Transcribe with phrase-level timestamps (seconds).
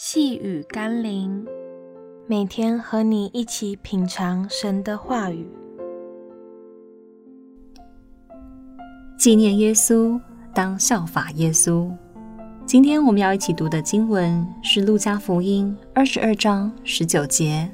[0.00, 1.44] 细雨甘霖，
[2.28, 5.44] 每天和你一起品尝神的话语，
[9.18, 10.16] 纪念耶稣，
[10.54, 11.90] 当效法耶稣。
[12.64, 17.68] 今天我们要一起读的经文是《路加福音》二十二章十九节。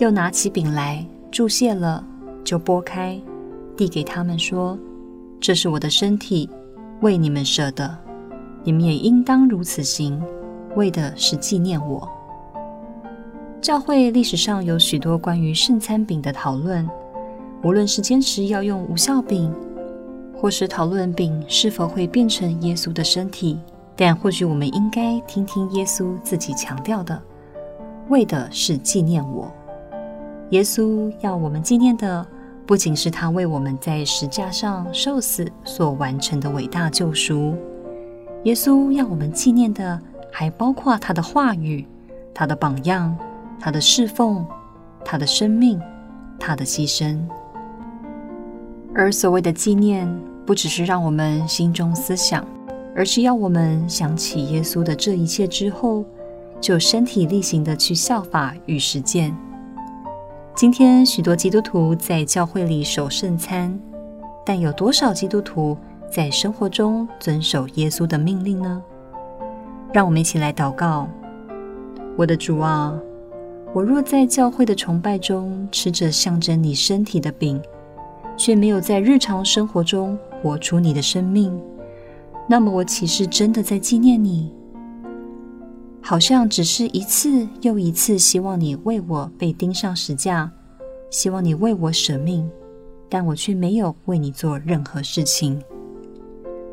[0.00, 2.06] 又拿起饼来，注谢了，
[2.44, 3.18] 就擘开，
[3.74, 4.78] 递给他们说
[5.40, 6.46] ：“这是我的身体，
[7.00, 7.98] 为你们舍的，
[8.62, 10.22] 你们也应当如此行。”
[10.76, 12.08] 为的是纪念我。
[13.60, 16.88] 教会历史上有许多关于圣餐饼的讨论，
[17.62, 19.54] 无论是坚持要用无效饼，
[20.36, 23.58] 或是讨论饼是否会变成耶稣的身体，
[23.94, 27.20] 但或许我们应该听听耶稣自己强调的：
[28.08, 29.48] 为的是纪念我。
[30.50, 32.26] 耶稣要我们纪念的，
[32.66, 37.54] 不仅是他为我们在石架上受死所完成的伟大救赎，
[38.42, 40.00] 耶稣要我们纪念的。
[40.32, 41.86] 还包括他的话语、
[42.32, 43.14] 他的榜样、
[43.60, 44.44] 他的侍奉、
[45.04, 45.78] 他的生命、
[46.40, 47.20] 他的牺牲。
[48.94, 50.10] 而所谓的纪念，
[50.46, 52.44] 不只是让我们心中思想，
[52.96, 56.02] 而是要我们想起耶稣的这一切之后，
[56.60, 59.36] 就身体力行的去效法与实践。
[60.54, 63.78] 今天许多基督徒在教会里守圣餐，
[64.44, 65.76] 但有多少基督徒
[66.10, 68.82] 在生活中遵守耶稣的命令呢？
[69.92, 71.06] 让我们一起来祷告，
[72.16, 72.98] 我的主啊，
[73.74, 77.60] 我若在教会的崇拜中吃着象征你身体的饼，
[78.36, 81.60] 却没有在日常生活中活出你的生命，
[82.48, 84.50] 那么我岂是真的在纪念你？
[86.00, 90.50] 好像只是一次又一次希望你为我被钉上十架，
[91.10, 92.50] 希望你为我舍命，
[93.10, 95.62] 但我却没有为你做任何事情。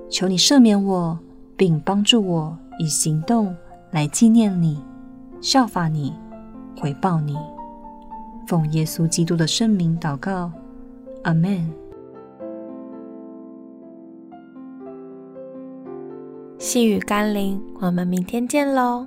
[0.09, 1.19] 求你赦免我，
[1.57, 2.57] 并帮助我。
[2.79, 3.55] 以行动
[3.91, 4.81] 来纪念你，
[5.41, 6.15] 效法你，
[6.77, 7.37] 回报你。
[8.47, 10.51] 奉耶稣基督的圣名祷告，
[11.23, 11.71] 阿门。
[16.57, 19.05] 细雨甘霖，我们明天见喽。